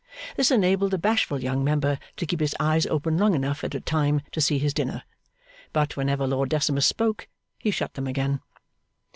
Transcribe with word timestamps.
This 0.35 0.49
enabled 0.49 0.89
the 0.89 0.97
bashful 0.97 1.43
young 1.43 1.63
Member 1.63 1.99
to 2.17 2.25
keep 2.25 2.39
his 2.39 2.55
eyes 2.59 2.87
open 2.87 3.19
long 3.19 3.35
enough 3.35 3.63
at 3.63 3.75
a 3.75 3.79
time 3.79 4.23
to 4.31 4.41
see 4.41 4.57
his 4.57 4.73
dinner. 4.73 5.03
But, 5.73 5.95
whenever 5.95 6.25
Lord 6.25 6.49
Decimus 6.49 6.87
spoke, 6.87 7.27
he 7.59 7.69
shut 7.69 7.93
them 7.93 8.07
again. 8.07 8.41